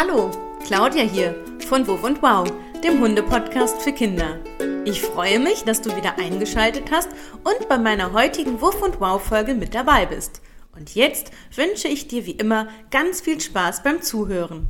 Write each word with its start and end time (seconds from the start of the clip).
Hallo, 0.00 0.30
Claudia 0.64 1.02
hier 1.02 1.34
von 1.66 1.84
Wuff 1.88 2.04
und 2.04 2.22
Wow, 2.22 2.48
dem 2.84 3.00
Hunde-Podcast 3.00 3.82
für 3.82 3.92
Kinder. 3.92 4.38
Ich 4.84 5.02
freue 5.02 5.40
mich, 5.40 5.64
dass 5.64 5.82
du 5.82 5.96
wieder 5.96 6.16
eingeschaltet 6.18 6.92
hast 6.92 7.08
und 7.42 7.68
bei 7.68 7.78
meiner 7.78 8.12
heutigen 8.12 8.60
Wuff 8.60 8.80
und 8.80 9.00
Wow-Folge 9.00 9.54
mit 9.54 9.74
dabei 9.74 10.06
bist. 10.06 10.40
Und 10.76 10.94
jetzt 10.94 11.32
wünsche 11.52 11.88
ich 11.88 12.06
dir 12.06 12.26
wie 12.26 12.36
immer 12.36 12.68
ganz 12.92 13.22
viel 13.22 13.40
Spaß 13.40 13.82
beim 13.82 14.00
Zuhören. 14.00 14.68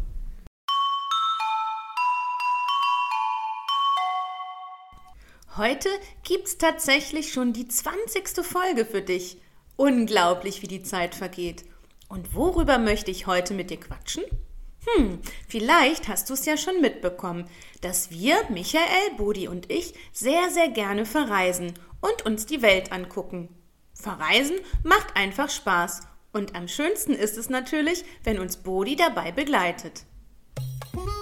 Heute 5.59 5.91
gibt's 6.23 6.57
tatsächlich 6.57 7.35
schon 7.35 7.53
die 7.53 7.69
20. 7.69 8.47
Folge 8.47 8.87
für 8.87 9.03
dich. 9.03 9.43
Unglaublich, 9.77 10.63
wie 10.63 10.69
die 10.69 10.83
Zeit 10.83 11.15
vergeht. 11.15 11.67
Und 12.09 12.35
worüber 12.35 12.79
möchte 12.79 13.11
ich 13.11 13.27
heute 13.27 13.53
mit 13.53 13.69
dir 13.69 13.79
quatschen? 13.79 14.25
Hm, 14.97 15.21
vielleicht 15.49 16.09
hast 16.09 16.31
du 16.31 16.35
es 16.35 16.45
ja 16.47 16.57
schon 16.57 16.81
mitbekommen, 16.81 17.49
dass 17.81 18.11
wir, 18.11 18.37
Michael, 18.49 19.15
Bodi 19.17 19.49
und 19.49 19.71
ich, 19.71 19.95
sehr, 20.13 20.51
sehr 20.51 20.69
gerne 20.69 21.05
verreisen 21.05 21.75
und 22.01 22.25
uns 22.25 22.47
die 22.47 22.63
Welt 22.63 22.93
angucken. 22.93 23.49
Verreisen 23.95 24.57
macht 24.85 25.17
einfach 25.17 25.51
Spaß 25.51 26.03
und 26.33 26.55
am 26.55 26.69
schönsten 26.69 27.13
ist 27.13 27.37
es 27.37 27.49
natürlich, 27.49 28.05
wenn 28.23 28.39
uns 28.39 28.59
Bodi 28.59 28.97
dabei 28.97 29.33
begleitet. 29.33 30.05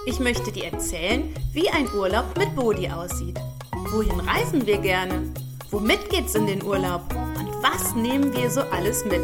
Ich 0.05 0.19
möchte 0.19 0.51
dir 0.51 0.65
erzählen, 0.65 1.33
wie 1.53 1.69
ein 1.69 1.91
Urlaub 1.93 2.37
mit 2.37 2.55
Bodi 2.55 2.89
aussieht. 2.89 3.39
Wohin 3.91 4.19
reisen 4.19 4.65
wir 4.65 4.77
gerne? 4.77 5.33
Womit 5.71 6.09
geht's 6.09 6.35
in 6.35 6.47
den 6.47 6.63
Urlaub? 6.63 7.13
Und 7.13 7.49
was 7.61 7.95
nehmen 7.95 8.33
wir 8.35 8.49
so 8.49 8.61
alles 8.61 9.03
mit? 9.05 9.21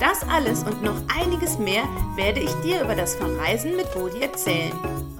Das 0.00 0.22
alles 0.28 0.62
und 0.62 0.80
noch 0.80 1.02
einiges 1.08 1.58
mehr 1.58 1.82
werde 2.14 2.38
ich 2.38 2.52
dir 2.62 2.82
über 2.82 2.94
das 2.94 3.16
Verreisen 3.16 3.74
mit 3.74 3.92
Bodi 3.92 4.20
erzählen. 4.20 4.70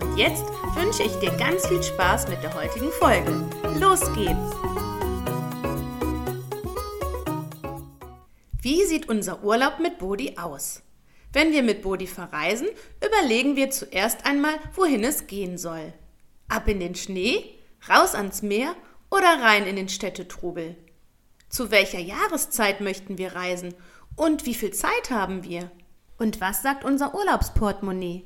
Und 0.00 0.16
jetzt 0.16 0.44
wünsche 0.76 1.02
ich 1.02 1.12
dir 1.16 1.32
ganz 1.32 1.66
viel 1.66 1.82
Spaß 1.82 2.28
mit 2.28 2.40
der 2.44 2.54
heutigen 2.54 2.92
Folge. 2.92 3.44
Los 3.80 4.00
geht's! 4.14 4.54
Wie 8.62 8.84
sieht 8.84 9.08
unser 9.08 9.42
Urlaub 9.42 9.80
mit 9.80 9.98
Bodi 9.98 10.36
aus? 10.38 10.82
Wenn 11.32 11.50
wir 11.50 11.64
mit 11.64 11.82
Bodi 11.82 12.06
verreisen, 12.06 12.68
überlegen 13.04 13.56
wir 13.56 13.70
zuerst 13.70 14.26
einmal, 14.26 14.54
wohin 14.76 15.02
es 15.02 15.26
gehen 15.26 15.58
soll. 15.58 15.92
Ab 16.48 16.68
in 16.68 16.78
den 16.78 16.94
Schnee, 16.94 17.44
raus 17.90 18.14
ans 18.14 18.42
Meer 18.42 18.76
oder 19.10 19.42
rein 19.42 19.66
in 19.66 19.74
den 19.74 19.88
Städtetrubel? 19.88 20.76
Zu 21.48 21.72
welcher 21.72 21.98
Jahreszeit 21.98 22.80
möchten 22.80 23.18
wir 23.18 23.34
reisen 23.34 23.74
und 24.16 24.46
wie 24.46 24.54
viel 24.54 24.72
Zeit 24.72 25.10
haben 25.10 25.44
wir? 25.44 25.70
Und 26.18 26.40
was 26.40 26.62
sagt 26.62 26.84
unser 26.84 27.14
Urlaubsportemonnaie? 27.14 28.24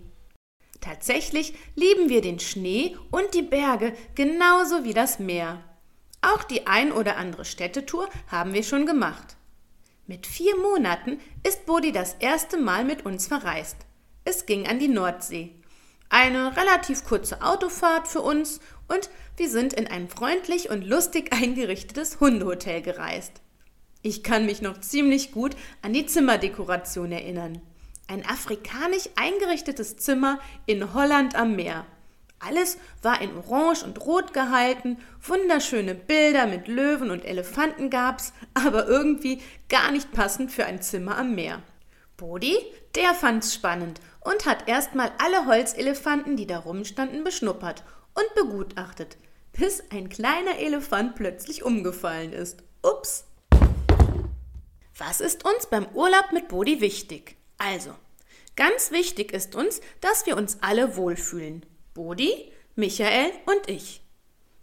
Tatsächlich 0.80 1.54
lieben 1.76 2.08
wir 2.08 2.22
den 2.22 2.40
Schnee 2.40 2.96
und 3.10 3.34
die 3.34 3.42
Berge 3.42 3.94
genauso 4.14 4.84
wie 4.84 4.94
das 4.94 5.18
Meer. 5.18 5.62
Auch 6.22 6.42
die 6.44 6.66
ein 6.66 6.92
oder 6.92 7.16
andere 7.16 7.44
Städtetour 7.44 8.08
haben 8.28 8.52
wir 8.52 8.62
schon 8.62 8.86
gemacht. 8.86 9.36
Mit 10.06 10.26
vier 10.26 10.56
Monaten 10.56 11.20
ist 11.46 11.66
Bodi 11.66 11.92
das 11.92 12.14
erste 12.18 12.58
Mal 12.58 12.84
mit 12.84 13.06
uns 13.06 13.28
verreist. 13.28 13.76
Es 14.24 14.46
ging 14.46 14.66
an 14.66 14.78
die 14.78 14.88
Nordsee. 14.88 15.54
Eine 16.08 16.56
relativ 16.56 17.04
kurze 17.04 17.42
Autofahrt 17.42 18.08
für 18.08 18.20
uns 18.20 18.60
und 18.88 19.08
wir 19.36 19.48
sind 19.48 19.72
in 19.72 19.86
ein 19.86 20.08
freundlich 20.08 20.68
und 20.70 20.86
lustig 20.86 21.32
eingerichtetes 21.32 22.20
Hundehotel 22.20 22.82
gereist. 22.82 23.40
Ich 24.02 24.24
kann 24.24 24.46
mich 24.46 24.60
noch 24.60 24.80
ziemlich 24.80 25.30
gut 25.30 25.56
an 25.80 25.92
die 25.92 26.06
Zimmerdekoration 26.06 27.12
erinnern. 27.12 27.62
Ein 28.08 28.26
afrikanisch 28.26 29.08
eingerichtetes 29.14 29.96
Zimmer 29.96 30.40
in 30.66 30.92
Holland 30.92 31.36
am 31.36 31.54
Meer. 31.54 31.86
Alles 32.40 32.76
war 33.00 33.22
in 33.22 33.36
Orange 33.36 33.84
und 33.84 34.04
Rot 34.04 34.34
gehalten, 34.34 34.98
wunderschöne 35.22 35.94
Bilder 35.94 36.46
mit 36.46 36.66
Löwen 36.66 37.12
und 37.12 37.24
Elefanten 37.24 37.88
gab's, 37.88 38.32
aber 38.54 38.88
irgendwie 38.88 39.40
gar 39.68 39.92
nicht 39.92 40.10
passend 40.10 40.50
für 40.50 40.66
ein 40.66 40.82
Zimmer 40.82 41.16
am 41.16 41.36
Meer. 41.36 41.62
Bodi, 42.16 42.56
der 42.96 43.14
fand's 43.14 43.54
spannend 43.54 44.00
und 44.20 44.46
hat 44.46 44.68
erstmal 44.68 45.12
alle 45.18 45.46
Holzelefanten, 45.46 46.36
die 46.36 46.48
da 46.48 46.58
rumstanden, 46.58 47.22
beschnuppert 47.22 47.84
und 48.14 48.34
begutachtet, 48.34 49.16
bis 49.52 49.84
ein 49.90 50.08
kleiner 50.08 50.58
Elefant 50.58 51.14
plötzlich 51.14 51.62
umgefallen 51.62 52.32
ist. 52.32 52.64
Ups! 52.82 53.26
Was 55.04 55.20
ist 55.20 55.44
uns 55.44 55.66
beim 55.66 55.86
Urlaub 55.94 56.30
mit 56.30 56.46
Bodi 56.46 56.80
wichtig? 56.80 57.36
Also, 57.58 57.92
ganz 58.54 58.92
wichtig 58.92 59.32
ist 59.32 59.56
uns, 59.56 59.80
dass 60.00 60.26
wir 60.26 60.36
uns 60.36 60.58
alle 60.60 60.96
wohlfühlen. 60.96 61.66
Bodi, 61.92 62.52
Michael 62.76 63.32
und 63.46 63.68
ich. 63.68 64.00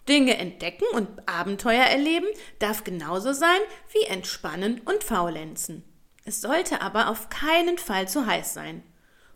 Dinge 0.07 0.37
entdecken 0.37 0.85
und 0.93 1.09
Abenteuer 1.27 1.83
erleben 1.83 2.27
darf 2.59 2.85
genauso 2.85 3.33
sein 3.33 3.59
wie 3.91 4.05
entspannen 4.05 4.79
und 4.85 5.03
faulenzen. 5.03 5.83
Es 6.23 6.39
sollte 6.39 6.81
aber 6.81 7.09
auf 7.09 7.27
keinen 7.29 7.77
Fall 7.77 8.07
zu 8.07 8.25
heiß 8.25 8.53
sein. 8.53 8.81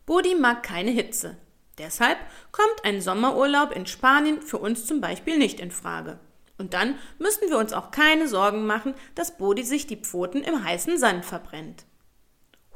Bodi 0.05 0.35
mag 0.35 0.63
keine 0.63 0.91
Hitze. 0.91 1.35
Deshalb 1.77 2.17
kommt 2.53 2.85
ein 2.85 3.01
Sommerurlaub 3.01 3.75
in 3.75 3.87
Spanien 3.87 4.41
für 4.41 4.57
uns 4.57 4.85
zum 4.85 5.01
Beispiel 5.01 5.37
nicht 5.37 5.59
in 5.59 5.71
Frage. 5.71 6.17
Und 6.63 6.73
dann 6.73 6.95
müssen 7.19 7.49
wir 7.49 7.57
uns 7.57 7.73
auch 7.73 7.91
keine 7.91 8.25
Sorgen 8.29 8.65
machen, 8.65 8.93
dass 9.15 9.35
Bodi 9.35 9.63
sich 9.63 9.85
die 9.85 9.97
Pfoten 9.97 10.41
im 10.43 10.63
heißen 10.63 10.97
Sand 10.97 11.25
verbrennt. 11.25 11.83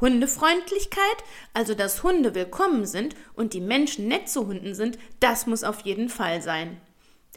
Hundefreundlichkeit, 0.02 1.24
also 1.54 1.74
dass 1.74 2.04
Hunde 2.04 2.36
willkommen 2.36 2.86
sind 2.86 3.16
und 3.34 3.54
die 3.54 3.62
Menschen 3.62 4.10
nett 4.10 4.28
zu 4.28 4.46
Hunden 4.46 4.76
sind, 4.76 5.00
das 5.22 5.48
muss 5.48 5.64
auf 5.64 5.80
jeden 5.86 6.10
Fall 6.10 6.42
sein. 6.42 6.82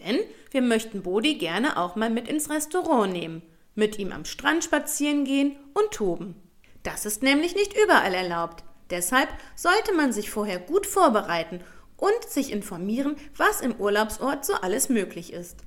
Denn 0.04 0.18
wir 0.50 0.60
möchten 0.60 1.02
Bodi 1.02 1.36
gerne 1.36 1.76
auch 1.76 1.94
mal 1.94 2.10
mit 2.10 2.26
ins 2.26 2.50
Restaurant 2.50 3.12
nehmen, 3.12 3.42
mit 3.76 4.00
ihm 4.00 4.10
am 4.10 4.24
Strand 4.24 4.64
spazieren 4.64 5.24
gehen 5.24 5.54
und 5.72 5.92
toben. 5.92 6.34
Das 6.82 7.06
ist 7.06 7.22
nämlich 7.22 7.54
nicht 7.54 7.80
überall 7.80 8.12
erlaubt. 8.12 8.64
Deshalb 8.90 9.28
sollte 9.54 9.94
man 9.94 10.12
sich 10.12 10.30
vorher 10.30 10.58
gut 10.58 10.88
vorbereiten 10.88 11.60
und 11.96 12.24
sich 12.28 12.50
informieren, 12.50 13.14
was 13.36 13.60
im 13.60 13.76
Urlaubsort 13.76 14.44
so 14.44 14.54
alles 14.54 14.88
möglich 14.88 15.32
ist. 15.32 15.60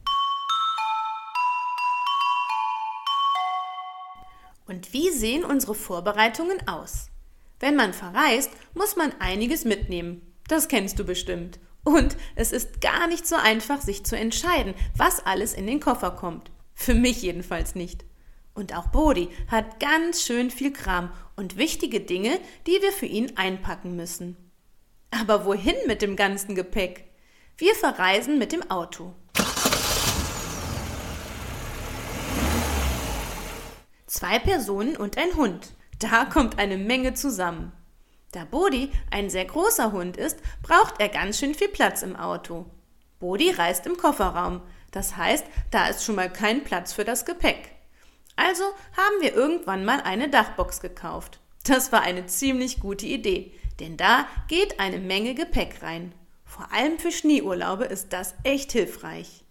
Und 4.65 4.93
wie 4.93 5.09
sehen 5.09 5.43
unsere 5.43 5.75
Vorbereitungen 5.75 6.67
aus? 6.67 7.07
Wenn 7.59 7.75
man 7.75 7.93
verreist, 7.93 8.51
muss 8.73 8.95
man 8.95 9.13
einiges 9.19 9.65
mitnehmen. 9.65 10.33
Das 10.47 10.67
kennst 10.67 10.99
du 10.99 11.05
bestimmt. 11.05 11.59
Und 11.83 12.15
es 12.35 12.51
ist 12.51 12.81
gar 12.81 13.07
nicht 13.07 13.27
so 13.27 13.35
einfach, 13.35 13.81
sich 13.81 14.05
zu 14.05 14.17
entscheiden, 14.17 14.73
was 14.95 15.25
alles 15.25 15.53
in 15.53 15.67
den 15.67 15.79
Koffer 15.79 16.11
kommt. 16.11 16.51
Für 16.73 16.93
mich 16.93 17.21
jedenfalls 17.21 17.75
nicht. 17.75 18.05
Und 18.53 18.75
auch 18.75 18.87
Bodi 18.87 19.29
hat 19.47 19.79
ganz 19.79 20.23
schön 20.23 20.51
viel 20.51 20.71
Kram 20.71 21.11
und 21.35 21.57
wichtige 21.57 21.99
Dinge, 21.99 22.39
die 22.67 22.81
wir 22.81 22.91
für 22.91 23.05
ihn 23.05 23.35
einpacken 23.37 23.95
müssen. 23.95 24.37
Aber 25.11 25.45
wohin 25.45 25.75
mit 25.87 26.01
dem 26.01 26.15
ganzen 26.15 26.55
Gepäck? 26.55 27.05
Wir 27.57 27.75
verreisen 27.75 28.39
mit 28.39 28.51
dem 28.51 28.69
Auto. 28.69 29.13
Zwei 34.13 34.37
Personen 34.37 34.95
und 34.95 35.17
ein 35.17 35.35
Hund. 35.37 35.73
Da 35.97 36.25
kommt 36.25 36.59
eine 36.59 36.77
Menge 36.77 37.15
zusammen. 37.15 37.71
Da 38.31 38.45
Bodi 38.45 38.91
ein 39.09 39.31
sehr 39.31 39.45
großer 39.45 39.91
Hund 39.91 40.17
ist, 40.17 40.37
braucht 40.61 40.99
er 40.99 41.09
ganz 41.09 41.39
schön 41.39 41.55
viel 41.55 41.69
Platz 41.69 42.03
im 42.03 42.15
Auto. 42.15 42.67
Bodi 43.17 43.49
reist 43.49 43.87
im 43.87 43.97
Kofferraum. 43.97 44.61
Das 44.91 45.17
heißt, 45.17 45.47
da 45.71 45.87
ist 45.87 46.05
schon 46.05 46.13
mal 46.13 46.31
kein 46.31 46.63
Platz 46.63 46.93
für 46.93 47.05
das 47.05 47.25
Gepäck. 47.25 47.71
Also 48.35 48.63
haben 48.95 49.19
wir 49.21 49.33
irgendwann 49.33 49.83
mal 49.83 50.01
eine 50.01 50.29
Dachbox 50.29 50.79
gekauft. 50.79 51.39
Das 51.65 51.91
war 51.91 52.01
eine 52.01 52.27
ziemlich 52.27 52.81
gute 52.81 53.07
Idee, 53.07 53.51
denn 53.79 53.97
da 53.97 54.27
geht 54.47 54.79
eine 54.79 54.99
Menge 54.99 55.33
Gepäck 55.33 55.81
rein. 55.81 56.13
Vor 56.45 56.71
allem 56.71 56.99
für 56.99 57.11
Schneeurlaube 57.11 57.85
ist 57.85 58.13
das 58.13 58.35
echt 58.43 58.73
hilfreich. 58.73 59.43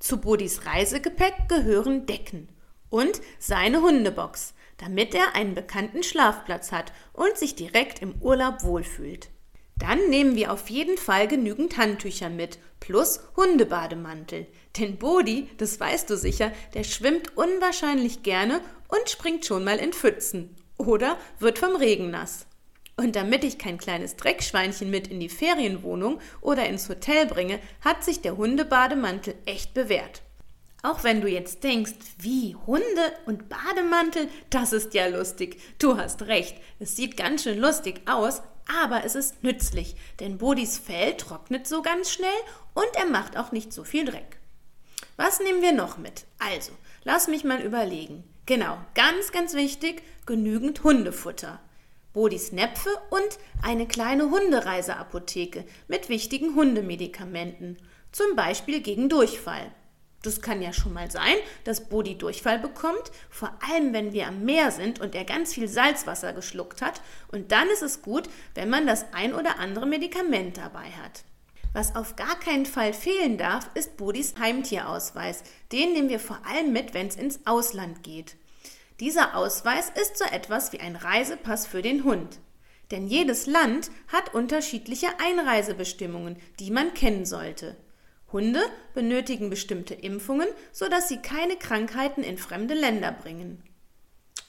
Zu 0.00 0.16
Bodis 0.16 0.66
Reisegepäck 0.66 1.48
gehören 1.48 2.06
Decken 2.06 2.48
und 2.92 3.22
seine 3.38 3.80
Hundebox, 3.80 4.54
damit 4.76 5.14
er 5.14 5.34
einen 5.34 5.54
bekannten 5.54 6.02
Schlafplatz 6.02 6.72
hat 6.72 6.92
und 7.14 7.36
sich 7.38 7.56
direkt 7.56 8.02
im 8.02 8.14
Urlaub 8.20 8.62
wohlfühlt. 8.62 9.30
Dann 9.76 10.10
nehmen 10.10 10.36
wir 10.36 10.52
auf 10.52 10.68
jeden 10.68 10.98
Fall 10.98 11.26
genügend 11.26 11.78
Handtücher 11.78 12.28
mit, 12.28 12.58
plus 12.80 13.20
Hundebademantel. 13.34 14.46
Denn 14.78 14.98
Bodi, 14.98 15.48
das 15.56 15.80
weißt 15.80 16.08
du 16.10 16.16
sicher, 16.16 16.52
der 16.74 16.84
schwimmt 16.84 17.36
unwahrscheinlich 17.36 18.22
gerne 18.22 18.60
und 18.88 19.08
springt 19.08 19.46
schon 19.46 19.64
mal 19.64 19.78
in 19.78 19.92
Pfützen. 19.92 20.54
Oder 20.76 21.16
wird 21.38 21.58
vom 21.58 21.74
Regen 21.74 22.10
nass. 22.10 22.46
Und 22.98 23.16
damit 23.16 23.42
ich 23.42 23.56
kein 23.58 23.78
kleines 23.78 24.16
Dreckschweinchen 24.16 24.90
mit 24.90 25.08
in 25.08 25.18
die 25.18 25.30
Ferienwohnung 25.30 26.20
oder 26.42 26.66
ins 26.66 26.88
Hotel 26.90 27.26
bringe, 27.26 27.58
hat 27.80 28.04
sich 28.04 28.20
der 28.20 28.36
Hundebademantel 28.36 29.34
echt 29.46 29.72
bewährt. 29.72 30.20
Auch 30.84 31.04
wenn 31.04 31.20
du 31.20 31.28
jetzt 31.28 31.62
denkst, 31.62 31.92
wie 32.18 32.56
Hunde 32.66 33.12
und 33.26 33.48
Bademantel, 33.48 34.28
das 34.50 34.72
ist 34.72 34.94
ja 34.94 35.06
lustig. 35.06 35.60
Du 35.78 35.96
hast 35.96 36.22
recht, 36.22 36.56
es 36.80 36.96
sieht 36.96 37.16
ganz 37.16 37.44
schön 37.44 37.58
lustig 37.58 38.02
aus, 38.06 38.42
aber 38.82 39.04
es 39.04 39.14
ist 39.14 39.44
nützlich, 39.44 39.94
denn 40.18 40.38
Bodis 40.38 40.78
Fell 40.78 41.16
trocknet 41.16 41.68
so 41.68 41.82
ganz 41.82 42.10
schnell 42.10 42.28
und 42.74 42.88
er 42.96 43.06
macht 43.06 43.36
auch 43.36 43.52
nicht 43.52 43.72
so 43.72 43.84
viel 43.84 44.04
Dreck. 44.04 44.38
Was 45.16 45.38
nehmen 45.38 45.62
wir 45.62 45.72
noch 45.72 45.98
mit? 45.98 46.24
Also, 46.40 46.72
lass 47.04 47.28
mich 47.28 47.44
mal 47.44 47.60
überlegen. 47.60 48.24
Genau, 48.46 48.76
ganz, 48.94 49.30
ganz 49.30 49.54
wichtig, 49.54 50.02
genügend 50.26 50.82
Hundefutter. 50.82 51.60
Bodis 52.12 52.50
Näpfe 52.50 52.90
und 53.10 53.38
eine 53.62 53.86
kleine 53.86 54.30
Hundereiseapotheke 54.30 55.64
mit 55.86 56.08
wichtigen 56.08 56.56
Hundemedikamenten, 56.56 57.78
zum 58.10 58.34
Beispiel 58.34 58.80
gegen 58.80 59.08
Durchfall. 59.08 59.72
Das 60.22 60.40
kann 60.40 60.62
ja 60.62 60.72
schon 60.72 60.92
mal 60.92 61.10
sein, 61.10 61.34
dass 61.64 61.88
Bodi 61.88 62.16
Durchfall 62.16 62.60
bekommt, 62.60 63.10
vor 63.28 63.52
allem 63.68 63.92
wenn 63.92 64.12
wir 64.12 64.28
am 64.28 64.44
Meer 64.44 64.70
sind 64.70 65.00
und 65.00 65.14
er 65.16 65.24
ganz 65.24 65.52
viel 65.52 65.66
Salzwasser 65.66 66.32
geschluckt 66.32 66.80
hat. 66.80 67.02
Und 67.32 67.50
dann 67.50 67.68
ist 67.68 67.82
es 67.82 68.02
gut, 68.02 68.28
wenn 68.54 68.70
man 68.70 68.86
das 68.86 69.06
ein 69.12 69.34
oder 69.34 69.58
andere 69.58 69.86
Medikament 69.86 70.56
dabei 70.56 70.90
hat. 71.02 71.24
Was 71.72 71.96
auf 71.96 72.16
gar 72.16 72.38
keinen 72.38 72.66
Fall 72.66 72.92
fehlen 72.92 73.38
darf, 73.38 73.68
ist 73.74 73.96
Bodis 73.96 74.34
Heimtierausweis. 74.38 75.42
Den 75.72 75.94
nehmen 75.94 76.10
wir 76.10 76.20
vor 76.20 76.38
allem 76.46 76.72
mit, 76.72 76.94
wenn 76.94 77.08
es 77.08 77.16
ins 77.16 77.40
Ausland 77.46 78.02
geht. 78.02 78.36
Dieser 79.00 79.34
Ausweis 79.34 79.90
ist 80.00 80.18
so 80.18 80.24
etwas 80.24 80.72
wie 80.72 80.80
ein 80.80 80.96
Reisepass 80.96 81.66
für 81.66 81.82
den 81.82 82.04
Hund. 82.04 82.38
Denn 82.90 83.08
jedes 83.08 83.46
Land 83.46 83.90
hat 84.08 84.34
unterschiedliche 84.34 85.08
Einreisebestimmungen, 85.18 86.36
die 86.60 86.70
man 86.70 86.92
kennen 86.92 87.24
sollte. 87.24 87.76
Hunde 88.32 88.62
benötigen 88.94 89.50
bestimmte 89.50 89.94
Impfungen, 89.94 90.48
sodass 90.72 91.08
sie 91.08 91.18
keine 91.18 91.56
Krankheiten 91.56 92.22
in 92.22 92.38
fremde 92.38 92.74
Länder 92.74 93.12
bringen. 93.12 93.62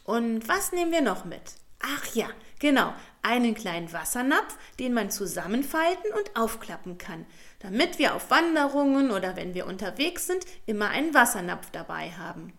Und 0.03 0.47
was 0.47 0.71
nehmen 0.71 0.91
wir 0.91 1.01
noch 1.01 1.25
mit? 1.25 1.41
Ach 1.79 2.15
ja, 2.15 2.29
genau, 2.59 2.93
einen 3.21 3.55
kleinen 3.55 3.91
Wassernapf, 3.91 4.57
den 4.79 4.93
man 4.93 5.11
zusammenfalten 5.11 6.11
und 6.17 6.35
aufklappen 6.35 6.97
kann, 6.97 7.25
damit 7.59 7.99
wir 7.99 8.15
auf 8.15 8.29
Wanderungen 8.29 9.11
oder 9.11 9.35
wenn 9.35 9.53
wir 9.53 9.65
unterwegs 9.65 10.27
sind 10.27 10.45
immer 10.65 10.89
einen 10.89 11.13
Wassernapf 11.13 11.71
dabei 11.71 12.11
haben. 12.11 12.53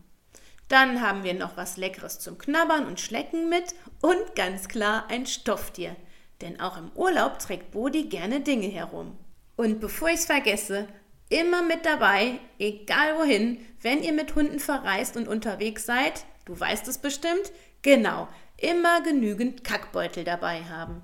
Dann 0.69 1.00
haben 1.00 1.25
wir 1.25 1.35
noch 1.35 1.56
was 1.56 1.76
Leckeres 1.76 2.21
zum 2.21 2.38
Knabbern 2.38 2.87
und 2.87 3.00
Schlecken 3.00 3.49
mit 3.49 3.75
und 4.00 4.35
ganz 4.35 4.69
klar 4.69 5.06
ein 5.09 5.26
Stofftier. 5.26 5.97
Denn 6.41 6.61
auch 6.61 6.79
im 6.79 6.91
Urlaub 6.94 7.38
trägt 7.38 7.71
Bodi 7.71 8.05
gerne 8.05 8.41
Dinge 8.41 8.67
herum. 8.67 9.17
Und 9.56 9.81
bevor 9.81 10.09
ich 10.09 10.17
es 10.17 10.26
vergesse, 10.26 10.88
immer 11.35 11.63
mit 11.63 11.85
dabei, 11.85 12.39
egal 12.61 13.19
wohin, 13.19 13.59
wenn 13.83 14.03
ihr 14.05 14.13
mit 14.13 14.37
Hunden 14.37 14.61
verreist 14.61 15.17
und 15.17 15.27
unterwegs 15.27 15.85
seid, 15.85 16.25
du 16.45 16.59
weißt 16.59 16.87
es 16.87 16.99
bestimmt, 16.99 17.51
genau, 17.83 18.29
immer 18.57 19.03
genügend 19.03 19.65
Kackbeutel 19.65 20.23
dabei 20.23 20.63
haben. 20.65 21.03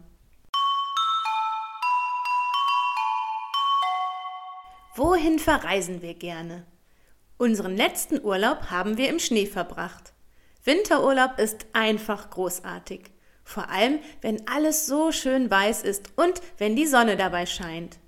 Wohin 4.95 5.41
verreisen 5.41 6.01
wir 6.01 6.15
gerne? 6.15 6.65
Unseren 7.37 7.77
letzten 7.77 8.23
Urlaub 8.23 8.71
haben 8.71 8.99
wir 8.99 9.09
im 9.09 9.19
Schnee 9.19 9.47
verbracht. 9.47 10.13
Winterurlaub 10.63 11.39
ist 11.39 11.67
einfach 11.73 12.31
großartig. 12.31 13.11
Vor 13.43 13.69
allem, 13.71 13.99
wenn 14.21 14.47
alles 14.47 14.87
so 14.87 15.11
schön 15.11 15.51
weiß 15.51 15.83
ist 15.83 16.11
und 16.17 16.41
wenn 16.59 16.77
die 16.77 16.87
Sonne 16.87 17.17
dabei 17.17 17.47
scheint. 17.47 17.99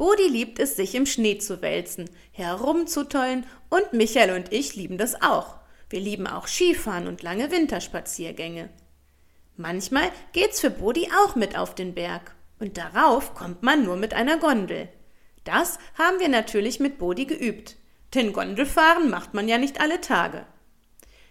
Bodi 0.00 0.28
liebt 0.28 0.58
es, 0.58 0.76
sich 0.76 0.94
im 0.94 1.04
Schnee 1.04 1.36
zu 1.36 1.60
wälzen, 1.60 2.08
herumzutollen 2.32 3.44
und 3.68 3.92
Michael 3.92 4.30
und 4.30 4.50
ich 4.50 4.74
lieben 4.74 4.96
das 4.96 5.20
auch. 5.20 5.56
Wir 5.90 6.00
lieben 6.00 6.26
auch 6.26 6.46
Skifahren 6.46 7.06
und 7.06 7.22
lange 7.22 7.50
Winterspaziergänge. 7.50 8.70
Manchmal 9.58 10.10
geht's 10.32 10.58
für 10.58 10.70
Bodi 10.70 11.10
auch 11.22 11.36
mit 11.36 11.54
auf 11.54 11.74
den 11.74 11.92
Berg 11.92 12.34
und 12.58 12.78
darauf 12.78 13.34
kommt 13.34 13.62
man 13.62 13.84
nur 13.84 13.96
mit 13.96 14.14
einer 14.14 14.38
Gondel. 14.38 14.88
Das 15.44 15.78
haben 15.98 16.18
wir 16.18 16.30
natürlich 16.30 16.80
mit 16.80 16.96
Bodi 16.96 17.26
geübt, 17.26 17.76
denn 18.14 18.32
Gondelfahren 18.32 19.10
macht 19.10 19.34
man 19.34 19.48
ja 19.48 19.58
nicht 19.58 19.82
alle 19.82 20.00
Tage. 20.00 20.46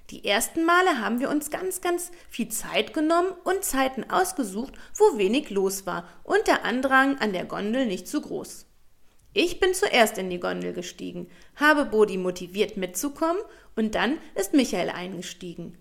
Die 0.10 0.26
ersten 0.26 0.66
Male 0.66 1.00
haben 1.00 1.20
wir 1.20 1.30
uns 1.30 1.52
ganz, 1.52 1.82
ganz 1.82 2.12
viel 2.30 2.50
Zeit 2.50 2.94
genommen 2.94 3.32
und 3.44 3.64
Zeiten 3.64 4.10
ausgesucht, 4.10 4.74
wo 4.96 5.18
wenig 5.18 5.52
los 5.52 5.86
war 5.86 6.08
und 6.24 6.48
der 6.48 6.66
Andrang 6.66 7.20
an 7.20 7.32
der 7.32 7.46
Gondel 7.46 7.86
nicht 7.86 8.08
zu 8.08 8.22
groß. 8.22 8.66
Ich 9.34 9.60
bin 9.60 9.76
zuerst 9.76 10.18
in 10.18 10.32
die 10.32 10.40
Gondel 10.40 10.74
gestiegen, 10.74 11.30
habe 11.56 11.86
Bodi 11.86 12.18
motiviert 12.18 12.78
mitzukommen 12.78 13.42
und 13.76 13.94
dann 13.94 14.18
ist 14.34 14.54
Michael 14.54 14.90
eingestiegen. 14.90 15.78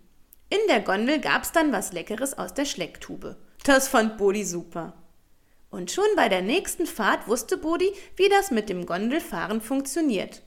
In 0.51 0.59
der 0.69 0.81
Gondel 0.81 1.21
gab's 1.21 1.53
dann 1.53 1.73
was 1.73 1.93
Leckeres 1.93 2.37
aus 2.37 2.53
der 2.53 2.67
Schlecktube. 2.67 3.37
Das 3.65 3.89
fand 3.89 4.19
Bodi 4.19 4.45
super. 4.45 4.95
Und 5.71 5.91
schon 5.91 6.05
bei 6.17 6.29
der 6.29 6.43
nächsten 6.43 6.87
Fahrt 6.87 7.29
wusste 7.29 7.57
Bodi, 7.57 7.91
wie 8.17 8.29
das 8.29 8.51
mit 8.51 8.69
dem 8.69 8.85
Gondelfahren 8.85 9.61
funktioniert. 9.61 10.43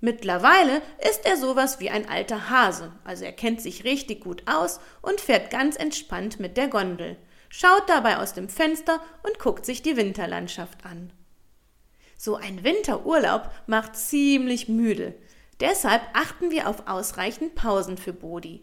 Mittlerweile 0.00 0.82
ist 1.10 1.24
er 1.24 1.36
sowas 1.36 1.80
wie 1.80 1.90
ein 1.90 2.08
alter 2.08 2.50
Hase, 2.50 2.92
also 3.04 3.24
er 3.24 3.32
kennt 3.32 3.62
sich 3.62 3.84
richtig 3.84 4.22
gut 4.22 4.42
aus 4.46 4.78
und 5.00 5.20
fährt 5.20 5.50
ganz 5.50 5.76
entspannt 5.76 6.38
mit 6.38 6.56
der 6.56 6.68
Gondel, 6.68 7.16
schaut 7.48 7.88
dabei 7.88 8.18
aus 8.18 8.34
dem 8.34 8.48
Fenster 8.48 9.00
und 9.22 9.38
guckt 9.38 9.64
sich 9.64 9.82
die 9.82 9.96
Winterlandschaft 9.96 10.84
an. 10.84 11.12
So 12.18 12.36
ein 12.36 12.64
Winterurlaub 12.64 13.50
macht 13.66 13.96
ziemlich 13.96 14.68
müde. 14.68 15.14
Deshalb 15.60 16.02
achten 16.12 16.50
wir 16.50 16.68
auf 16.68 16.86
ausreichend 16.86 17.54
Pausen 17.54 17.96
für 17.98 18.12
Bodi. 18.12 18.62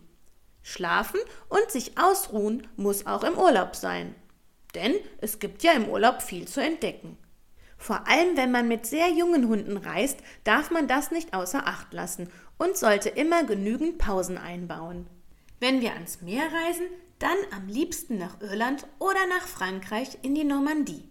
Schlafen 0.62 1.19
und 1.50 1.71
sich 1.71 1.97
ausruhen 1.97 2.68
muss 2.77 3.06
auch 3.06 3.24
im 3.24 3.38
Urlaub 3.38 3.75
sein. 3.75 4.15
Denn 4.75 4.95
es 5.19 5.39
gibt 5.39 5.63
ja 5.63 5.74
im 5.74 5.89
Urlaub 5.89 6.21
viel 6.21 6.47
zu 6.47 6.62
entdecken. 6.62 7.18
Vor 7.83 8.07
allem, 8.07 8.38
wenn 8.38 8.50
man 8.50 8.69
mit 8.69 8.85
sehr 8.85 9.09
jungen 9.09 9.50
Hunden 9.50 9.75
reist, 9.75 10.19
darf 10.45 10.71
man 10.71 10.88
das 10.88 11.12
nicht 11.12 11.33
außer 11.33 11.68
Acht 11.68 11.91
lassen 11.91 12.30
und 12.57 12.77
sollte 12.77 13.09
immer 13.09 13.44
genügend 13.44 13.97
Pausen 13.97 14.38
einbauen. 14.38 15.06
Wenn 15.59 15.81
wir 15.81 15.91
ans 15.91 16.21
Meer 16.21 16.45
reisen, 16.45 16.85
dann 17.19 17.35
am 17.53 17.68
liebsten 17.68 18.18
nach 18.18 18.39
Irland 18.39 18.88
oder 19.00 19.27
nach 19.27 19.45
Frankreich 19.45 20.18
in 20.21 20.33
die 20.33 20.45
Normandie. 20.45 21.03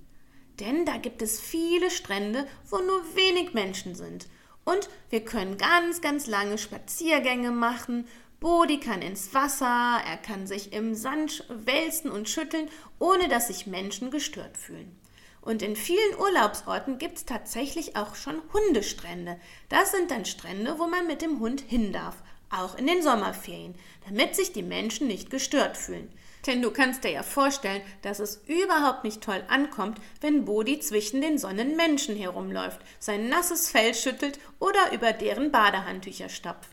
Denn 0.60 0.86
da 0.86 0.96
gibt 0.96 1.20
es 1.20 1.38
viele 1.38 1.90
Strände, 1.90 2.46
wo 2.70 2.78
nur 2.78 3.04
wenig 3.16 3.52
Menschen 3.52 3.94
sind. 3.94 4.26
Und 4.64 4.88
wir 5.10 5.26
können 5.26 5.58
ganz, 5.58 6.00
ganz 6.00 6.26
lange 6.26 6.56
Spaziergänge 6.56 7.50
machen. 7.50 8.06
Bodi 8.40 8.80
kann 8.80 9.02
ins 9.02 9.34
Wasser, 9.34 10.00
er 10.06 10.16
kann 10.16 10.46
sich 10.46 10.72
im 10.72 10.94
Sand 10.94 11.44
wälzen 11.50 12.10
und 12.10 12.30
schütteln, 12.30 12.70
ohne 12.98 13.28
dass 13.28 13.48
sich 13.48 13.66
Menschen 13.66 14.10
gestört 14.10 14.56
fühlen. 14.56 15.01
Und 15.42 15.60
in 15.60 15.74
vielen 15.76 16.18
Urlaubsorten 16.18 16.98
gibt 16.98 17.18
es 17.18 17.24
tatsächlich 17.24 17.96
auch 17.96 18.14
schon 18.14 18.40
Hundestrände. 18.52 19.38
Das 19.68 19.90
sind 19.90 20.10
dann 20.10 20.24
Strände, 20.24 20.78
wo 20.78 20.86
man 20.86 21.06
mit 21.06 21.20
dem 21.20 21.40
Hund 21.40 21.60
hin 21.60 21.92
darf, 21.92 22.14
auch 22.48 22.78
in 22.78 22.86
den 22.86 23.02
Sommerferien, 23.02 23.74
damit 24.08 24.36
sich 24.36 24.52
die 24.52 24.62
Menschen 24.62 25.08
nicht 25.08 25.30
gestört 25.30 25.76
fühlen. 25.76 26.08
Denn 26.46 26.62
du 26.62 26.70
kannst 26.70 27.04
dir 27.04 27.10
ja 27.10 27.22
vorstellen, 27.22 27.82
dass 28.02 28.20
es 28.20 28.40
überhaupt 28.46 29.04
nicht 29.04 29.20
toll 29.20 29.42
ankommt, 29.48 30.00
wenn 30.20 30.44
Bodi 30.44 30.78
zwischen 30.80 31.20
den 31.20 31.38
Sonnenmenschen 31.38 32.16
herumläuft, 32.16 32.80
sein 32.98 33.28
nasses 33.28 33.70
Fell 33.70 33.94
schüttelt 33.94 34.38
oder 34.58 34.92
über 34.92 35.12
deren 35.12 35.52
Badehandtücher 35.52 36.28
stapft. 36.28 36.71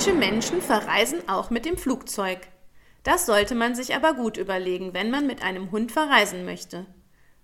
Manche 0.00 0.14
Menschen 0.14 0.62
verreisen 0.62 1.28
auch 1.28 1.50
mit 1.50 1.66
dem 1.66 1.76
Flugzeug. 1.76 2.38
Das 3.02 3.26
sollte 3.26 3.54
man 3.54 3.74
sich 3.74 3.94
aber 3.94 4.14
gut 4.14 4.38
überlegen, 4.38 4.94
wenn 4.94 5.10
man 5.10 5.26
mit 5.26 5.42
einem 5.42 5.72
Hund 5.72 5.92
verreisen 5.92 6.46
möchte. 6.46 6.86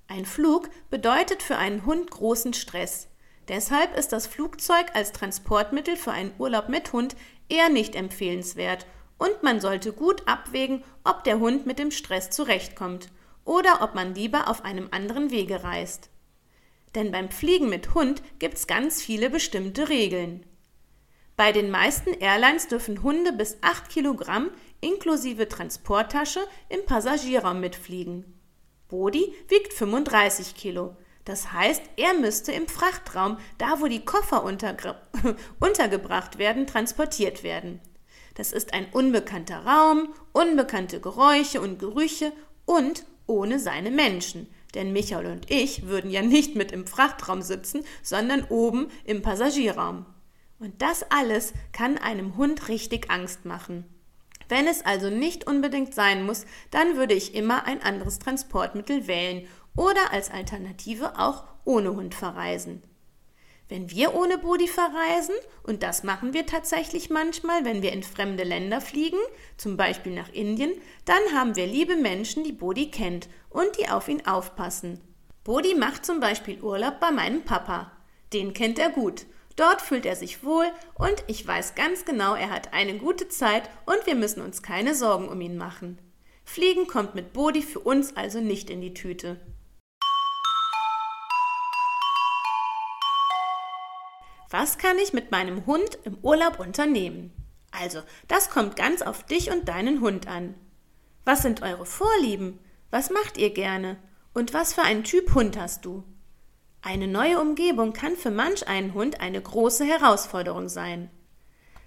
Ein 0.09 0.25
Flug 0.25 0.71
bedeutet 0.89 1.43
für 1.43 1.59
einen 1.59 1.85
Hund 1.85 2.11
großen 2.11 2.55
Stress. 2.55 3.09
Deshalb 3.47 3.95
ist 3.95 4.11
das 4.11 4.27
Flugzeug 4.27 4.87
als 4.95 5.13
Transportmittel 5.13 5.97
für 5.97 6.13
einen 6.13 6.33
Urlaub 6.39 6.71
mit 6.71 6.95
Hund 6.95 7.15
eher 7.51 7.69
nicht 7.69 7.95
empfehlenswert 7.95 8.87
und 9.19 9.43
man 9.43 9.61
sollte 9.61 9.93
gut 9.93 10.27
abwägen, 10.27 10.83
ob 11.05 11.25
der 11.25 11.39
Hund 11.39 11.67
mit 11.67 11.79
dem 11.79 11.91
Stress 11.91 12.31
zurechtkommt 12.31 13.11
oder 13.45 13.83
ob 13.83 13.95
man 13.95 14.15
lieber 14.15 14.49
auf 14.49 14.65
einem 14.65 14.89
anderen 14.93 15.31
Wege 15.31 15.63
reist. 15.63 16.09
Denn 16.95 17.13
beim 17.13 17.29
Fliegen 17.29 17.69
mit 17.69 17.93
Hund 17.93 18.23
gibt's 18.39 18.67
ganz 18.67 19.03
viele 19.03 19.29
bestimmte 19.29 19.91
Regeln. 19.91 20.47
Bei 21.37 21.53
den 21.53 21.71
meisten 21.71 22.15
Airlines 22.15 22.69
dürfen 22.69 23.03
Hunde 23.03 23.33
bis 23.33 23.59
8 23.61 23.91
Kilogramm 23.91 24.51
inklusive 24.81 25.49
Transporttasche 25.49 26.41
im 26.71 26.85
Passagierraum 26.87 27.61
mitfliegen. 27.61 28.25
Bodi 28.89 29.35
wiegt 29.49 29.75
35 29.75 30.55
Kilo. 30.55 30.97
Das 31.27 31.53
heißt, 31.53 31.83
er 31.97 32.15
müsste 32.15 32.53
im 32.53 32.69
Frachtraum, 32.69 33.37
da 33.59 33.81
wo 33.81 33.87
die 33.87 34.05
Koffer 34.05 34.45
unterge 34.45 34.97
untergebracht 35.61 36.39
werden, 36.39 36.67
transportiert 36.67 37.43
werden. 37.43 37.81
Das 38.35 38.53
ist 38.53 38.73
ein 38.73 38.87
unbekannter 38.93 39.67
Raum, 39.67 40.15
unbekannte 40.33 41.01
Geräusche 41.01 41.61
und 41.61 41.79
Gerüche 41.79 42.33
und 42.65 43.05
ohne 43.27 43.59
seine 43.59 43.91
Menschen. 43.91 44.47
Denn 44.75 44.93
Michael 44.93 45.27
und 45.27 45.51
ich 45.51 45.87
würden 45.87 46.11
ja 46.11 46.23
nicht 46.23 46.55
mit 46.55 46.73
im 46.73 46.87
Frachtraum 46.87 47.43
sitzen, 47.43 47.85
sondern 48.03 48.45
oben 48.45 48.89
im 49.05 49.21
Passagierraum. 49.21 50.07
Und 50.59 50.81
das 50.81 51.05
alles 51.11 51.53
kann 51.73 51.99
einem 51.99 52.37
Hund 52.37 52.69
richtig 52.69 53.11
Angst 53.11 53.45
machen. 53.45 53.85
Wenn 54.49 54.67
es 54.67 54.85
also 54.85 55.11
nicht 55.11 55.47
unbedingt 55.47 55.95
sein 55.95 56.25
muss, 56.25 56.47
dann 56.71 56.97
würde 56.97 57.15
ich 57.15 57.35
immer 57.35 57.65
ein 57.65 57.83
anderes 57.83 58.19
Transportmittel 58.19 59.07
wählen 59.07 59.47
oder 59.77 60.13
als 60.13 60.31
Alternative 60.31 61.19
auch 61.19 61.45
ohne 61.65 61.95
Hund 61.95 62.15
verreisen. 62.15 62.83
Wenn 63.69 63.91
wir 63.91 64.15
ohne 64.15 64.39
Bodi 64.39 64.69
verreisen, 64.69 65.35
und 65.65 65.83
das 65.83 66.05
machen 66.05 66.33
wir 66.33 66.47
tatsächlich 66.47 67.11
manchmal, 67.11 67.65
wenn 67.65 67.83
wir 67.83 67.93
in 67.93 68.05
fremde 68.05 68.45
Länder 68.45 68.81
fliegen, 68.81 69.19
zum 69.57 69.77
Beispiel 69.77 70.15
nach 70.15 70.33
Indien, 70.33 70.73
dann 71.05 71.21
haben 71.35 71.57
wir 71.57 71.67
liebe 71.67 71.97
Menschen, 71.97 72.45
die 72.45 72.53
Bodi 72.53 72.93
kennt 72.93 73.29
und 73.51 73.77
die 73.81 73.89
auf 73.89 74.07
ihn 74.07 74.25
aufpassen. 74.25 75.01
Bodi 75.43 75.75
macht 75.75 76.07
zum 76.07 76.21
Beispiel 76.21 76.63
Urlaub 76.63 77.01
bei 77.01 77.11
meinem 77.11 77.43
Papa. 77.43 77.91
Den 78.33 78.53
kennt 78.53 78.79
er 78.79 78.91
gut. 78.91 79.27
Dort 79.57 79.81
fühlt 79.81 80.05
er 80.05 80.17
sich 80.17 80.45
wohl 80.45 80.67
und 80.95 81.25
ich 81.27 81.47
weiß 81.47 81.75
ganz 81.75 82.05
genau, 82.05 82.35
er 82.35 82.51
hat 82.51 82.75
eine 82.75 82.99
gute 82.99 83.29
Zeit 83.29 83.71
und 83.87 84.07
wir 84.07 84.15
müssen 84.15 84.43
uns 84.43 84.63
keine 84.63 84.95
Sorgen 84.95 85.29
um 85.29 85.41
ihn 85.41 85.57
machen. 85.57 85.99
Fliegen 86.45 86.87
kommt 86.87 87.15
mit 87.15 87.33
Bodi 87.33 87.63
für 87.63 87.81
uns 87.81 88.15
also 88.17 88.41
nicht 88.41 88.69
in 88.69 88.83
die 88.83 88.93
Tüte. 88.93 89.41
Was 94.51 94.79
kann 94.79 94.99
ich 94.99 95.13
mit 95.13 95.33
meinem 95.33 95.67
Hund 95.67 95.99
im 96.05 96.19
Urlaub 96.23 96.61
unternehmen? 96.61 97.33
Also, 97.73 98.01
das 98.29 98.51
kommt 98.51 98.77
ganz 98.77 99.03
auf 99.03 99.25
dich 99.25 99.51
und 99.51 99.69
deinen 99.69 100.01
Hund 100.01 100.29
an. 100.29 100.55
Was 101.25 101.43
sind 101.43 101.63
eure 101.63 101.85
Vorlieben? 101.85 102.61
Was 102.91 103.11
macht 103.11 103.39
ihr 103.39 103.51
gerne? 103.51 103.97
Und 104.35 104.55
was 104.55 104.75
für 104.75 104.83
einen 104.83 105.03
Typ 105.03 105.35
Hund 105.35 105.59
hast 105.59 105.85
du? 105.85 106.05
Eine 106.87 107.09
neue 107.09 107.41
Umgebung 107.41 107.95
kann 107.95 108.15
für 108.15 108.31
manch 108.31 108.69
einen 108.69 108.95
Hund 108.95 109.21
eine 109.21 109.43
große 109.43 109.85
Herausforderung 109.85 110.69
sein. 110.69 111.11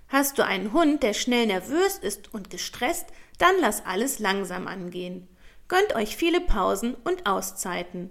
Hast 0.09 0.37
du 0.37 0.43
einen 0.43 0.73
Hund, 0.73 1.03
der 1.03 1.13
schnell 1.13 1.45
nervös 1.45 1.97
ist 1.99 2.33
und 2.33 2.49
gestresst, 2.49 3.05
dann 3.37 3.55
lass 3.61 3.85
alles 3.85 4.19
langsam 4.19 4.67
angehen. 4.67 5.29
Gönnt 5.69 5.95
euch 5.95 6.17
viele 6.17 6.41
Pausen 6.41 6.95
und 6.95 7.27
Auszeiten. 7.27 8.09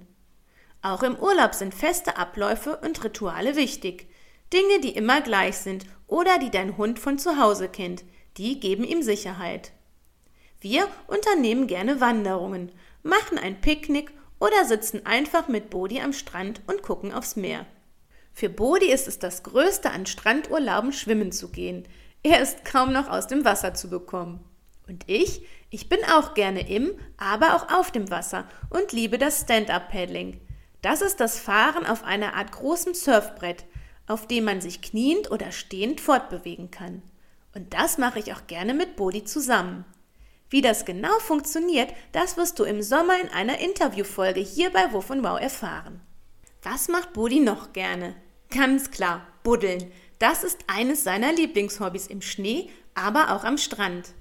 Auch 0.80 1.02
im 1.02 1.16
Urlaub 1.16 1.52
sind 1.52 1.74
feste 1.74 2.16
Abläufe 2.16 2.78
und 2.78 3.04
Rituale 3.04 3.54
wichtig. 3.54 4.08
Dinge, 4.54 4.80
die 4.80 4.96
immer 4.96 5.20
gleich 5.20 5.58
sind 5.58 5.84
oder 6.06 6.38
die 6.38 6.50
dein 6.50 6.78
Hund 6.78 6.98
von 6.98 7.18
zu 7.18 7.38
Hause 7.38 7.68
kennt, 7.68 8.02
die 8.38 8.60
geben 8.60 8.84
ihm 8.84 9.02
Sicherheit. 9.02 9.72
Wir 10.58 10.88
unternehmen 11.06 11.66
gerne 11.66 12.00
Wanderungen, 12.00 12.72
machen 13.02 13.36
ein 13.36 13.60
Picknick 13.60 14.10
oder 14.38 14.64
sitzen 14.64 15.06
einfach 15.06 15.48
mit 15.48 15.70
Bodi 15.70 16.00
am 16.00 16.12
Strand 16.12 16.62
und 16.66 16.82
gucken 16.82 17.12
aufs 17.12 17.36
Meer. 17.36 17.66
Für 18.32 18.48
Bodi 18.48 18.90
ist 18.90 19.08
es 19.08 19.18
das 19.18 19.42
Größte 19.42 19.90
an 19.90 20.06
Strandurlauben 20.06 20.92
schwimmen 20.92 21.32
zu 21.32 21.48
gehen. 21.48 21.88
Er 22.22 22.40
ist 22.40 22.64
kaum 22.64 22.92
noch 22.92 23.08
aus 23.08 23.26
dem 23.26 23.44
Wasser 23.44 23.74
zu 23.74 23.90
bekommen. 23.90 24.44
Und 24.86 25.04
ich, 25.06 25.42
ich 25.70 25.88
bin 25.88 25.98
auch 26.04 26.34
gerne 26.34 26.68
im, 26.68 26.92
aber 27.16 27.54
auch 27.54 27.78
auf 27.78 27.90
dem 27.90 28.10
Wasser 28.10 28.48
und 28.70 28.92
liebe 28.92 29.18
das 29.18 29.40
Stand-up-Paddling. 29.40 30.40
Das 30.82 31.02
ist 31.02 31.20
das 31.20 31.38
Fahren 31.38 31.84
auf 31.84 32.04
einer 32.04 32.34
Art 32.34 32.52
großem 32.52 32.94
Surfbrett, 32.94 33.64
auf 34.06 34.26
dem 34.26 34.44
man 34.44 34.60
sich 34.60 34.80
kniend 34.80 35.30
oder 35.30 35.52
stehend 35.52 36.00
fortbewegen 36.00 36.70
kann. 36.70 37.02
Und 37.54 37.74
das 37.74 37.98
mache 37.98 38.20
ich 38.20 38.32
auch 38.32 38.46
gerne 38.46 38.72
mit 38.72 38.96
Bodi 38.96 39.24
zusammen. 39.24 39.84
Wie 40.50 40.62
das 40.62 40.84
genau 40.84 41.18
funktioniert, 41.18 41.92
das 42.12 42.36
wirst 42.36 42.58
du 42.58 42.64
im 42.64 42.82
Sommer 42.82 43.20
in 43.20 43.28
einer 43.28 43.58
Interviewfolge 43.58 44.40
hier 44.40 44.70
bei 44.70 44.92
Wuff 44.92 45.10
und 45.10 45.22
Wow 45.22 45.40
erfahren. 45.40 46.00
Was 46.62 46.88
macht 46.88 47.12
Bodi 47.12 47.40
noch 47.40 47.72
gerne? 47.72 48.14
Ganz 48.50 48.90
klar, 48.90 49.26
buddeln. 49.42 49.92
Das 50.18 50.42
ist 50.44 50.58
eines 50.66 51.04
seiner 51.04 51.32
Lieblingshobbys 51.32 52.06
im 52.06 52.22
Schnee, 52.22 52.70
aber 52.94 53.32
auch 53.32 53.44
am 53.44 53.58
Strand. 53.58 54.14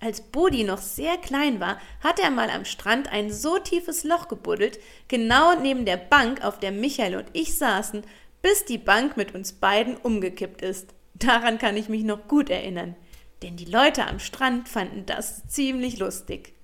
Als 0.00 0.20
Bodi 0.20 0.64
noch 0.64 0.78
sehr 0.78 1.16
klein 1.16 1.60
war, 1.60 1.78
hat 2.02 2.20
er 2.20 2.30
mal 2.30 2.50
am 2.50 2.66
Strand 2.66 3.10
ein 3.10 3.32
so 3.32 3.58
tiefes 3.58 4.04
Loch 4.04 4.28
gebuddelt, 4.28 4.78
genau 5.08 5.58
neben 5.58 5.86
der 5.86 5.96
Bank, 5.96 6.44
auf 6.44 6.60
der 6.60 6.72
Michael 6.72 7.16
und 7.16 7.26
ich 7.32 7.56
saßen, 7.56 8.02
bis 8.42 8.66
die 8.66 8.78
Bank 8.78 9.16
mit 9.16 9.34
uns 9.34 9.54
beiden 9.54 9.96
umgekippt 9.96 10.60
ist. 10.60 10.94
Daran 11.14 11.58
kann 11.58 11.76
ich 11.78 11.88
mich 11.88 12.04
noch 12.04 12.28
gut 12.28 12.50
erinnern, 12.50 12.96
denn 13.44 13.56
die 13.56 13.66
Leute 13.66 14.06
am 14.06 14.20
Strand 14.20 14.70
fanden 14.70 15.04
das 15.04 15.46
ziemlich 15.48 15.98
lustig. 15.98 16.54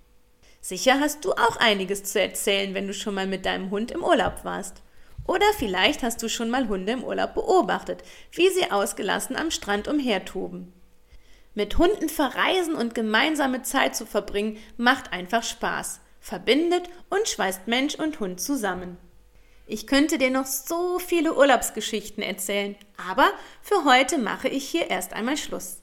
Sicher 0.62 0.98
hast 0.98 1.26
du 1.26 1.32
auch 1.32 1.58
einiges 1.58 2.04
zu 2.04 2.18
erzählen, 2.18 2.72
wenn 2.72 2.86
du 2.86 2.94
schon 2.94 3.14
mal 3.14 3.26
mit 3.26 3.44
deinem 3.44 3.70
Hund 3.70 3.90
im 3.90 4.02
Urlaub 4.02 4.44
warst. 4.44 4.82
Oder 5.26 5.44
vielleicht 5.58 6.02
hast 6.02 6.22
du 6.22 6.30
schon 6.30 6.48
mal 6.48 6.68
Hunde 6.68 6.92
im 6.92 7.04
Urlaub 7.04 7.34
beobachtet, 7.34 8.02
wie 8.32 8.48
sie 8.48 8.70
ausgelassen 8.70 9.36
am 9.36 9.50
Strand 9.50 9.88
umhertoben. 9.88 10.72
Mit 11.54 11.76
Hunden 11.76 12.08
verreisen 12.08 12.74
und 12.74 12.94
gemeinsame 12.94 13.62
Zeit 13.62 13.94
zu 13.94 14.06
verbringen, 14.06 14.56
macht 14.78 15.12
einfach 15.12 15.42
Spaß, 15.42 16.00
verbindet 16.18 16.88
und 17.10 17.28
schweißt 17.28 17.68
Mensch 17.68 17.94
und 17.96 18.20
Hund 18.20 18.40
zusammen. 18.40 18.96
Ich 19.66 19.86
könnte 19.86 20.16
dir 20.16 20.30
noch 20.30 20.46
so 20.46 20.98
viele 20.98 21.36
Urlaubsgeschichten 21.36 22.22
erzählen, 22.22 22.74
aber 22.96 23.30
für 23.60 23.84
heute 23.84 24.16
mache 24.16 24.48
ich 24.48 24.66
hier 24.66 24.88
erst 24.88 25.12
einmal 25.12 25.36
Schluss. 25.36 25.79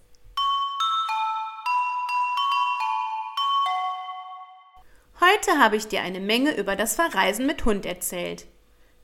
Heute 5.27 5.60
habe 5.60 5.75
ich 5.75 5.88
dir 5.88 6.01
eine 6.01 6.19
Menge 6.19 6.55
über 6.55 6.75
das 6.75 6.96
Verreisen 6.96 7.46
mit 7.46 7.65
Hund 7.65 7.86
erzählt. 7.86 8.46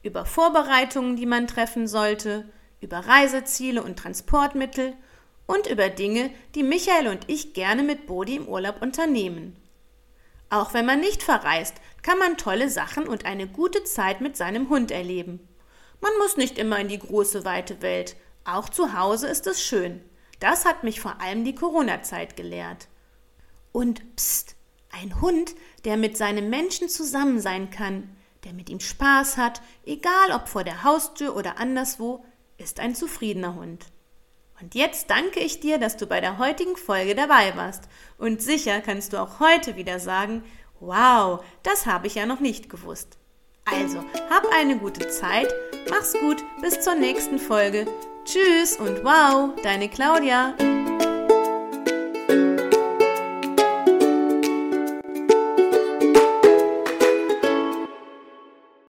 Über 0.03 0.25
Vorbereitungen, 0.25 1.15
die 1.15 1.25
man 1.25 1.47
treffen 1.47 1.87
sollte, 1.87 2.47
über 2.81 2.99
Reiseziele 2.99 3.83
und 3.83 3.97
Transportmittel 3.97 4.93
und 5.47 5.67
über 5.67 5.89
Dinge, 5.89 6.29
die 6.55 6.63
Michael 6.63 7.07
und 7.07 7.29
ich 7.29 7.53
gerne 7.53 7.83
mit 7.83 8.05
Bodi 8.05 8.35
im 8.35 8.47
Urlaub 8.47 8.81
unternehmen. 8.81 9.57
Auch 10.49 10.73
wenn 10.73 10.85
man 10.85 10.99
nicht 10.99 11.23
verreist, 11.23 11.75
kann 12.03 12.19
man 12.19 12.37
tolle 12.37 12.69
Sachen 12.69 13.07
und 13.07 13.25
eine 13.25 13.47
gute 13.47 13.83
Zeit 13.83 14.21
mit 14.21 14.37
seinem 14.37 14.69
Hund 14.69 14.91
erleben. 14.91 15.45
Man 15.99 16.11
muss 16.19 16.37
nicht 16.37 16.57
immer 16.57 16.79
in 16.79 16.87
die 16.87 16.99
große 16.99 17.43
weite 17.43 17.81
Welt. 17.81 18.15
Auch 18.45 18.69
zu 18.69 18.93
Hause 18.97 19.27
ist 19.27 19.47
es 19.47 19.61
schön. 19.61 20.01
Das 20.39 20.63
hat 20.63 20.83
mich 20.83 21.01
vor 21.01 21.19
allem 21.19 21.43
die 21.43 21.55
Corona-Zeit 21.55 22.37
gelehrt. 22.37 22.87
Und 23.71 24.15
pst, 24.15 24.55
ein 24.93 25.19
Hund, 25.21 25.55
der 25.85 25.97
mit 25.97 26.17
seinem 26.17 26.49
Menschen 26.49 26.89
zusammen 26.89 27.39
sein 27.39 27.69
kann, 27.69 28.15
der 28.43 28.53
mit 28.53 28.69
ihm 28.69 28.79
Spaß 28.79 29.37
hat, 29.37 29.61
egal 29.85 30.31
ob 30.33 30.47
vor 30.47 30.63
der 30.63 30.83
Haustür 30.83 31.35
oder 31.35 31.57
anderswo, 31.57 32.23
ist 32.57 32.79
ein 32.79 32.95
zufriedener 32.95 33.55
Hund. 33.55 33.85
Und 34.61 34.75
jetzt 34.75 35.09
danke 35.09 35.39
ich 35.39 35.59
dir, 35.59 35.77
dass 35.77 35.97
du 35.97 36.07
bei 36.07 36.21
der 36.21 36.37
heutigen 36.37 36.77
Folge 36.77 37.15
dabei 37.15 37.55
warst. 37.55 37.83
Und 38.17 38.41
sicher 38.41 38.81
kannst 38.81 39.13
du 39.13 39.17
auch 39.21 39.39
heute 39.39 39.75
wieder 39.75 39.99
sagen, 39.99 40.43
wow, 40.79 41.43
das 41.63 41.85
habe 41.85 42.07
ich 42.07 42.15
ja 42.15 42.25
noch 42.25 42.39
nicht 42.39 42.69
gewusst. 42.69 43.17
Also, 43.65 44.03
hab 44.29 44.45
eine 44.53 44.77
gute 44.77 45.09
Zeit, 45.09 45.53
mach's 45.89 46.13
gut, 46.13 46.43
bis 46.61 46.81
zur 46.81 46.95
nächsten 46.95 47.39
Folge. 47.39 47.87
Tschüss 48.25 48.77
und 48.77 49.03
wow, 49.03 49.51
deine 49.63 49.89
Claudia. 49.89 50.55